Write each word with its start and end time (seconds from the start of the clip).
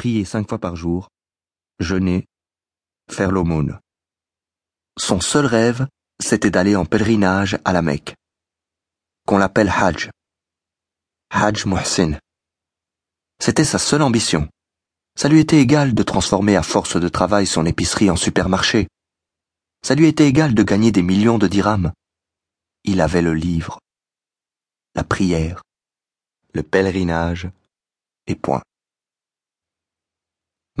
prier 0.00 0.24
cinq 0.24 0.48
fois 0.48 0.58
par 0.58 0.76
jour, 0.76 1.10
jeûner, 1.78 2.26
faire 3.10 3.30
l'aumône. 3.30 3.78
Son 4.96 5.20
seul 5.20 5.44
rêve, 5.44 5.86
c'était 6.18 6.50
d'aller 6.50 6.74
en 6.74 6.86
pèlerinage 6.86 7.58
à 7.66 7.74
la 7.74 7.82
Mecque, 7.82 8.14
qu'on 9.26 9.36
l'appelle 9.36 9.68
Hajj. 9.68 10.08
Hajj 11.28 11.66
Muhsin. 11.66 12.18
C'était 13.42 13.66
sa 13.66 13.78
seule 13.78 14.00
ambition. 14.00 14.48
Ça 15.18 15.28
lui 15.28 15.38
était 15.38 15.60
égal 15.60 15.92
de 15.92 16.02
transformer 16.02 16.56
à 16.56 16.62
force 16.62 16.96
de 16.96 17.10
travail 17.10 17.46
son 17.46 17.66
épicerie 17.66 18.08
en 18.08 18.16
supermarché. 18.16 18.88
Ça 19.82 19.94
lui 19.94 20.06
était 20.06 20.26
égal 20.26 20.54
de 20.54 20.62
gagner 20.62 20.92
des 20.92 21.02
millions 21.02 21.36
de 21.36 21.46
dirhams. 21.46 21.92
Il 22.84 23.02
avait 23.02 23.20
le 23.20 23.34
livre, 23.34 23.78
la 24.94 25.04
prière, 25.04 25.62
le 26.54 26.62
pèlerinage, 26.62 27.50
et 28.26 28.34
point. 28.34 28.62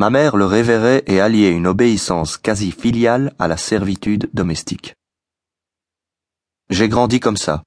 Ma 0.00 0.08
mère 0.08 0.38
le 0.38 0.46
révérait 0.46 1.02
et 1.06 1.20
alliait 1.20 1.52
une 1.52 1.66
obéissance 1.66 2.38
quasi 2.38 2.72
filiale 2.72 3.34
à 3.38 3.48
la 3.48 3.58
servitude 3.58 4.30
domestique. 4.32 4.94
J'ai 6.70 6.88
grandi 6.88 7.20
comme 7.20 7.36
ça, 7.36 7.64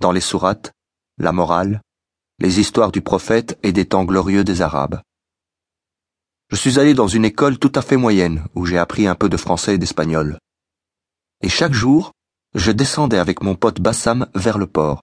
dans 0.00 0.10
les 0.10 0.20
sourates, 0.20 0.72
la 1.18 1.30
morale, 1.30 1.80
les 2.40 2.58
histoires 2.58 2.90
du 2.90 3.00
prophète 3.00 3.60
et 3.62 3.70
des 3.70 3.86
temps 3.86 4.04
glorieux 4.04 4.42
des 4.42 4.60
Arabes. 4.60 5.02
Je 6.50 6.56
suis 6.56 6.80
allé 6.80 6.94
dans 6.94 7.06
une 7.06 7.24
école 7.24 7.60
tout 7.60 7.70
à 7.76 7.82
fait 7.82 7.96
moyenne 7.96 8.44
où 8.56 8.66
j'ai 8.66 8.78
appris 8.78 9.06
un 9.06 9.14
peu 9.14 9.28
de 9.28 9.36
français 9.36 9.76
et 9.76 9.78
d'espagnol. 9.78 10.38
Et 11.42 11.48
chaque 11.48 11.74
jour, 11.74 12.10
je 12.56 12.72
descendais 12.72 13.18
avec 13.18 13.40
mon 13.40 13.54
pote 13.54 13.80
Bassam 13.80 14.26
vers 14.34 14.58
le 14.58 14.66
port, 14.66 15.00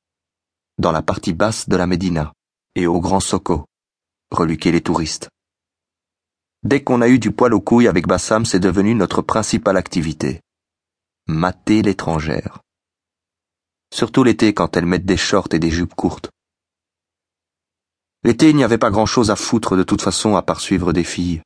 dans 0.78 0.92
la 0.92 1.04
partie 1.04 1.32
basse 1.32 1.70
de 1.70 1.78
la 1.78 1.88
Médina, 1.88 2.34
et 2.76 2.86
au 2.86 3.00
Grand 3.00 3.22
Soko, 3.22 3.64
reluquer 4.30 4.74
les 4.74 4.82
touristes. 4.82 5.30
Dès 6.64 6.84
qu'on 6.84 7.02
a 7.02 7.08
eu 7.08 7.20
du 7.20 7.32
poil 7.32 7.54
aux 7.54 7.62
couilles 7.62 7.88
avec 7.88 8.06
Bassam, 8.06 8.46
c'est 8.46 8.60
devenu 8.60 8.94
notre 8.94 9.22
principale 9.22 9.78
activité. 9.78 10.42
Mater 11.28 11.82
l'étrangère. 11.82 12.60
Surtout 13.94 14.24
l'été 14.24 14.54
quand 14.54 14.76
elles 14.76 14.86
mettent 14.86 15.06
des 15.06 15.18
shorts 15.18 15.48
et 15.54 15.60
des 15.60 15.72
jupes 15.72 15.96
courtes. 15.96 16.32
L'été, 18.24 18.50
il 18.50 18.58
n'y 18.58 18.66
avait 18.66 18.78
pas 18.78 18.92
grand-chose 18.92 19.32
à 19.32 19.38
foutre 19.38 19.78
de 19.78 19.84
toute 19.84 20.02
façon 20.02 20.36
à 20.36 20.42
part 20.42 20.60
suivre 20.60 20.92
des 20.92 21.06
filles, 21.06 21.42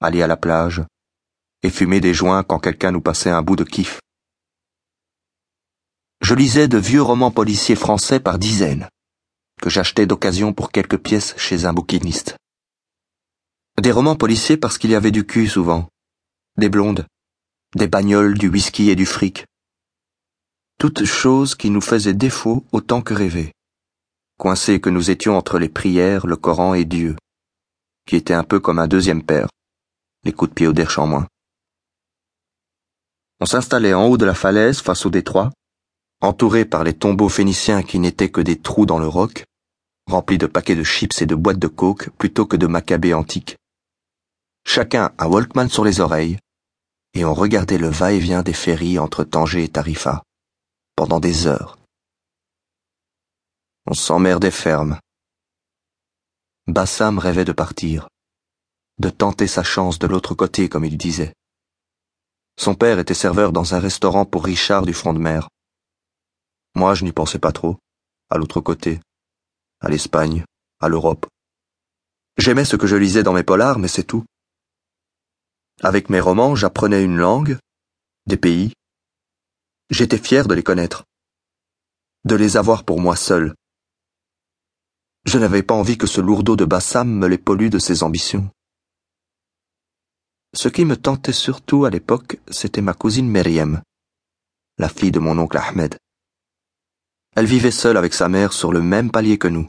aller 0.00 0.22
à 0.22 0.26
la 0.26 0.36
plage, 0.36 0.82
et 1.62 1.70
fumer 1.70 2.00
des 2.00 2.12
joints 2.12 2.42
quand 2.42 2.58
quelqu'un 2.58 2.90
nous 2.90 3.00
passait 3.00 3.30
un 3.30 3.42
bout 3.42 3.56
de 3.56 3.64
kiff. 3.64 4.00
Je 6.20 6.34
lisais 6.34 6.68
de 6.68 6.76
vieux 6.76 7.00
romans 7.00 7.30
policiers 7.30 7.76
français 7.76 8.20
par 8.20 8.38
dizaines, 8.38 8.88
que 9.62 9.70
j'achetais 9.70 10.06
d'occasion 10.06 10.52
pour 10.52 10.70
quelques 10.70 10.98
pièces 10.98 11.34
chez 11.38 11.64
un 11.64 11.72
bouquiniste. 11.72 12.36
Des 13.78 13.92
romans 13.92 14.16
policiers 14.16 14.56
parce 14.56 14.76
qu'il 14.76 14.90
y 14.90 14.96
avait 14.96 15.12
du 15.12 15.24
cul 15.24 15.46
souvent, 15.46 15.88
des 16.56 16.68
blondes, 16.68 17.06
des 17.76 17.86
bagnoles, 17.86 18.36
du 18.36 18.48
whisky 18.48 18.90
et 18.90 18.96
du 18.96 19.06
fric. 19.06 19.46
Toutes 20.80 21.04
choses 21.04 21.54
qui 21.54 21.70
nous 21.70 21.80
faisaient 21.80 22.12
défaut 22.12 22.64
autant 22.72 23.02
que 23.02 23.14
rêver. 23.14 23.52
Coincés 24.36 24.80
que 24.80 24.90
nous 24.90 25.10
étions 25.10 25.36
entre 25.36 25.60
les 25.60 25.68
prières, 25.68 26.26
le 26.26 26.36
Coran 26.36 26.74
et 26.74 26.84
Dieu, 26.84 27.14
qui 28.04 28.16
était 28.16 28.34
un 28.34 28.42
peu 28.42 28.58
comme 28.58 28.80
un 28.80 28.88
deuxième 28.88 29.22
père, 29.22 29.48
les 30.24 30.32
coups 30.32 30.50
de 30.50 30.54
pied 30.54 30.66
au 30.66 30.72
derche 30.72 30.98
en 30.98 31.06
moins. 31.06 31.28
On 33.38 33.46
s'installait 33.46 33.94
en 33.94 34.06
haut 34.06 34.18
de 34.18 34.26
la 34.26 34.34
falaise 34.34 34.80
face 34.80 35.06
au 35.06 35.10
détroit, 35.10 35.52
entouré 36.20 36.64
par 36.64 36.82
les 36.82 36.94
tombeaux 36.94 37.28
phéniciens 37.28 37.84
qui 37.84 38.00
n'étaient 38.00 38.32
que 38.32 38.40
des 38.40 38.58
trous 38.58 38.86
dans 38.86 38.98
le 38.98 39.06
roc, 39.06 39.44
remplis 40.08 40.38
de 40.38 40.46
paquets 40.46 40.74
de 40.74 40.82
chips 40.82 41.22
et 41.22 41.26
de 41.26 41.36
boîtes 41.36 41.60
de 41.60 41.68
coke 41.68 42.10
plutôt 42.18 42.44
que 42.44 42.56
de 42.56 42.66
macabées 42.66 43.14
antiques 43.14 43.56
chacun 44.68 45.14
un 45.18 45.26
Walkman 45.26 45.70
sur 45.70 45.82
les 45.82 46.00
oreilles, 46.00 46.38
et 47.14 47.24
on 47.24 47.32
regardait 47.32 47.78
le 47.78 47.88
va-et-vient 47.88 48.42
des 48.42 48.52
ferries 48.52 48.98
entre 48.98 49.24
Tanger 49.24 49.64
et 49.64 49.68
Tarifa, 49.68 50.22
pendant 50.94 51.20
des 51.20 51.46
heures. 51.46 51.78
On 53.86 53.94
s'emmerdait 53.94 54.50
ferme. 54.50 55.00
Bassam 56.66 57.18
rêvait 57.18 57.46
de 57.46 57.52
partir, 57.52 58.08
de 58.98 59.08
tenter 59.08 59.46
sa 59.46 59.62
chance 59.62 59.98
de 59.98 60.06
l'autre 60.06 60.34
côté, 60.34 60.68
comme 60.68 60.84
il 60.84 60.98
disait. 60.98 61.32
Son 62.58 62.74
père 62.74 62.98
était 62.98 63.14
serveur 63.14 63.52
dans 63.52 63.74
un 63.74 63.78
restaurant 63.78 64.26
pour 64.26 64.44
Richard 64.44 64.84
du 64.84 64.92
front 64.92 65.14
de 65.14 65.18
mer. 65.18 65.48
Moi, 66.74 66.94
je 66.94 67.04
n'y 67.04 67.12
pensais 67.12 67.38
pas 67.38 67.52
trop, 67.52 67.78
à 68.28 68.36
l'autre 68.36 68.60
côté, 68.60 69.00
à 69.80 69.88
l'Espagne, 69.88 70.44
à 70.78 70.88
l'Europe. 70.88 71.26
J'aimais 72.36 72.66
ce 72.66 72.76
que 72.76 72.86
je 72.86 72.96
lisais 72.96 73.22
dans 73.22 73.32
mes 73.32 73.42
polars, 73.42 73.78
mais 73.78 73.88
c'est 73.88 74.04
tout. 74.04 74.24
Avec 75.80 76.10
mes 76.10 76.18
romans, 76.18 76.56
j'apprenais 76.56 77.04
une 77.04 77.16
langue, 77.16 77.58
des 78.26 78.36
pays. 78.36 78.72
J'étais 79.90 80.18
fier 80.18 80.48
de 80.48 80.54
les 80.54 80.64
connaître, 80.64 81.04
de 82.24 82.34
les 82.34 82.56
avoir 82.56 82.84
pour 82.84 83.00
moi 83.00 83.14
seul. 83.14 83.54
Je 85.24 85.38
n'avais 85.38 85.62
pas 85.62 85.74
envie 85.74 85.96
que 85.96 86.08
ce 86.08 86.20
lourdeau 86.20 86.56
de 86.56 86.64
Bassam 86.64 87.08
me 87.08 87.28
les 87.28 87.38
pollue 87.38 87.68
de 87.68 87.78
ses 87.78 88.02
ambitions. 88.02 88.50
Ce 90.52 90.68
qui 90.68 90.84
me 90.84 90.96
tentait 90.96 91.32
surtout 91.32 91.84
à 91.84 91.90
l'époque, 91.90 92.40
c'était 92.50 92.80
ma 92.80 92.94
cousine 92.94 93.28
Meriem, 93.28 93.80
la 94.78 94.88
fille 94.88 95.12
de 95.12 95.20
mon 95.20 95.38
oncle 95.38 95.58
Ahmed. 95.58 95.96
Elle 97.36 97.46
vivait 97.46 97.70
seule 97.70 97.96
avec 97.96 98.14
sa 98.14 98.28
mère 98.28 98.52
sur 98.52 98.72
le 98.72 98.82
même 98.82 99.12
palier 99.12 99.38
que 99.38 99.48
nous. 99.48 99.68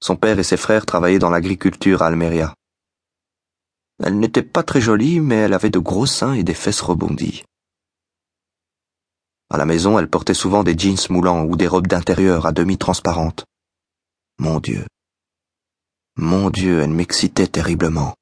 Son 0.00 0.16
père 0.16 0.38
et 0.38 0.44
ses 0.44 0.56
frères 0.56 0.86
travaillaient 0.86 1.18
dans 1.18 1.30
l'agriculture 1.30 2.02
à 2.02 2.06
Almeria. 2.06 2.54
Elle 3.98 4.18
n'était 4.18 4.42
pas 4.42 4.62
très 4.62 4.80
jolie, 4.80 5.20
mais 5.20 5.36
elle 5.36 5.52
avait 5.52 5.70
de 5.70 5.78
gros 5.78 6.06
seins 6.06 6.34
et 6.34 6.42
des 6.42 6.54
fesses 6.54 6.80
rebondies. 6.80 7.44
À 9.50 9.58
la 9.58 9.66
maison, 9.66 9.98
elle 9.98 10.08
portait 10.08 10.34
souvent 10.34 10.64
des 10.64 10.76
jeans 10.76 10.96
moulants 11.10 11.44
ou 11.44 11.56
des 11.56 11.68
robes 11.68 11.86
d'intérieur 11.86 12.46
à 12.46 12.52
demi 12.52 12.78
transparentes. 12.78 13.44
Mon 14.38 14.60
Dieu. 14.60 14.86
Mon 16.16 16.50
Dieu, 16.50 16.80
elle 16.80 16.90
m'excitait 16.90 17.46
terriblement. 17.46 18.14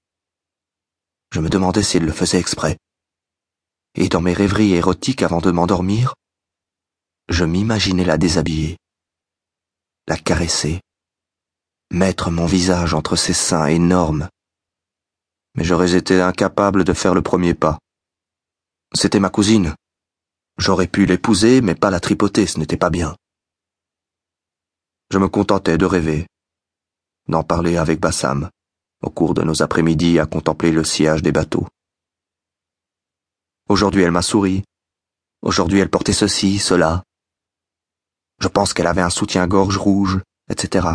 Je 1.33 1.41
me 1.41 1.49
demandais 1.49 1.83
si 1.83 1.99
elle 1.99 2.05
le 2.05 2.13
faisait 2.13 2.41
exprès. 2.41 2.77
Et 3.95 4.09
dans 4.09 4.21
mes 4.21 4.33
rêveries 4.33 4.75
érotiques 4.75 5.23
avant 5.23 5.41
de 5.41 5.51
m'endormir, 5.51 6.15
je 7.29 7.45
m'imaginais 7.45 8.05
la 8.05 8.19
déshabiller, 8.19 8.77
la 10.09 10.17
caresser, 10.17 10.81
mettre 11.93 12.33
mon 12.33 12.47
visage 12.47 12.95
entre 12.95 13.15
ses 13.15 13.33
seins 13.33 13.67
énormes 13.67 14.29
mais 15.55 15.65
j'aurais 15.65 15.95
été 15.95 16.21
incapable 16.21 16.85
de 16.85 16.93
faire 16.93 17.15
le 17.15 17.23
premier 17.23 17.55
pas. 17.55 17.79
C'était 18.95 19.21
ma 19.21 19.31
cousine. 19.31 19.75
J'aurais 20.59 20.89
pu 20.89 21.07
l'épouser, 21.07 21.61
mais 21.61 21.75
pas 21.75 21.91
la 21.91 22.01
tripoter, 22.01 22.47
ce 22.47 22.59
n'était 22.59 22.77
pas 22.77 22.91
bien. 22.91 23.17
Je 25.11 25.19
me 25.19 25.29
contentais 25.29 25.79
de 25.79 25.87
rêver, 25.87 26.27
d'en 27.29 27.43
parler 27.43 27.77
avec 27.77 28.01
Bassam, 28.01 28.51
au 29.03 29.11
cours 29.11 29.35
de 29.35 29.43
nos 29.43 29.63
après-midi 29.63 30.19
à 30.19 30.27
contempler 30.27 30.73
le 30.73 30.85
sillage 30.85 31.23
des 31.23 31.33
bateaux. 31.33 31.67
Aujourd'hui 33.69 34.03
elle 34.03 34.11
m'a 34.11 34.23
souri. 34.23 34.65
Aujourd'hui 35.43 35.79
elle 35.79 35.91
portait 35.91 36.13
ceci, 36.13 36.59
cela. 36.59 37.03
Je 38.41 38.49
pense 38.49 38.73
qu'elle 38.75 38.87
avait 38.87 39.01
un 39.01 39.11
soutien-gorge 39.11 39.77
rouge, 39.77 40.21
etc. 40.49 40.89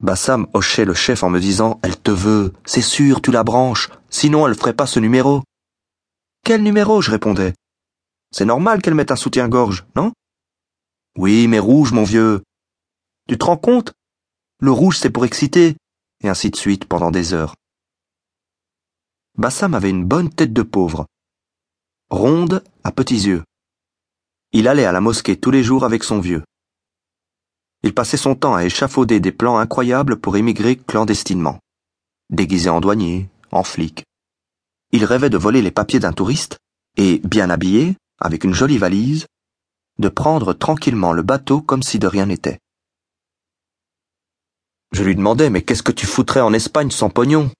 Bassam 0.00 0.46
hochait 0.52 0.84
le 0.84 0.94
chef 0.94 1.22
en 1.22 1.30
me 1.30 1.40
disant 1.40 1.80
Elle 1.82 1.98
te 1.98 2.10
veut, 2.10 2.52
c'est 2.64 2.82
sûr, 2.82 3.22
tu 3.22 3.30
la 3.30 3.44
branches, 3.44 3.90
sinon 4.10 4.46
elle 4.46 4.54
ferait 4.54 4.74
pas 4.74 4.86
ce 4.86 5.00
numéro. 5.00 5.42
Quel 6.44 6.62
numéro? 6.62 7.00
je 7.00 7.10
répondais. 7.10 7.54
C'est 8.30 8.44
normal 8.44 8.82
qu'elle 8.82 8.94
mette 8.94 9.12
un 9.12 9.16
soutien-gorge, 9.16 9.86
non? 9.96 10.12
Oui, 11.16 11.46
mais 11.48 11.58
rouge, 11.58 11.92
mon 11.92 12.04
vieux. 12.04 12.42
Tu 13.28 13.38
te 13.38 13.44
rends 13.44 13.56
compte? 13.56 13.92
Le 14.60 14.70
rouge, 14.70 14.98
c'est 14.98 15.10
pour 15.10 15.24
exciter, 15.24 15.76
et 16.22 16.28
ainsi 16.28 16.50
de 16.50 16.56
suite 16.56 16.86
pendant 16.86 17.10
des 17.10 17.32
heures. 17.32 17.54
Bassam 19.36 19.74
avait 19.74 19.90
une 19.90 20.04
bonne 20.04 20.30
tête 20.30 20.52
de 20.52 20.62
pauvre, 20.62 21.06
ronde, 22.10 22.62
à 22.82 22.92
petits 22.92 23.26
yeux. 23.26 23.44
Il 24.52 24.68
allait 24.68 24.84
à 24.84 24.92
la 24.92 25.00
mosquée 25.00 25.36
tous 25.36 25.50
les 25.50 25.64
jours 25.64 25.84
avec 25.84 26.04
son 26.04 26.20
vieux. 26.20 26.44
Il 27.84 27.92
passait 27.92 28.16
son 28.16 28.34
temps 28.34 28.54
à 28.54 28.64
échafauder 28.64 29.20
des 29.20 29.30
plans 29.30 29.58
incroyables 29.58 30.16
pour 30.16 30.38
émigrer 30.38 30.76
clandestinement. 30.76 31.58
Déguisé 32.30 32.70
en 32.70 32.80
douanier, 32.80 33.28
en 33.50 33.62
flic. 33.62 34.04
Il 34.90 35.04
rêvait 35.04 35.28
de 35.28 35.36
voler 35.36 35.60
les 35.60 35.70
papiers 35.70 36.00
d'un 36.00 36.14
touriste 36.14 36.56
et, 36.96 37.20
bien 37.24 37.50
habillé, 37.50 37.94
avec 38.18 38.44
une 38.44 38.54
jolie 38.54 38.78
valise, 38.78 39.26
de 39.98 40.08
prendre 40.08 40.54
tranquillement 40.54 41.12
le 41.12 41.20
bateau 41.20 41.60
comme 41.60 41.82
si 41.82 41.98
de 41.98 42.06
rien 42.06 42.24
n'était. 42.24 42.58
Je 44.92 45.02
lui 45.02 45.14
demandais 45.14 45.50
Mais 45.50 45.60
qu'est-ce 45.60 45.82
que 45.82 45.92
tu 45.92 46.06
foutrais 46.06 46.40
en 46.40 46.54
Espagne 46.54 46.90
sans 46.90 47.10
pognon? 47.10 47.50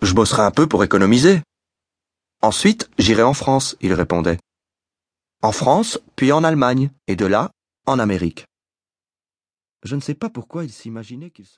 Je 0.00 0.14
bosserai 0.14 0.42
un 0.42 0.52
peu 0.52 0.68
pour 0.68 0.84
économiser. 0.84 1.42
Ensuite, 2.40 2.88
j'irai 2.98 3.24
en 3.24 3.34
France, 3.34 3.76
il 3.80 3.94
répondait. 3.94 4.38
En 5.42 5.50
France, 5.50 5.98
puis 6.14 6.30
en 6.30 6.44
Allemagne, 6.44 6.90
et 7.08 7.16
de 7.16 7.26
là, 7.26 7.50
en 7.86 7.98
Amérique. 7.98 8.46
Je 9.84 9.94
ne 9.96 10.00
sais 10.00 10.14
pas 10.14 10.30
pourquoi 10.30 10.64
il 10.64 10.72
s'imaginait 10.72 11.30
qu'il 11.30 11.46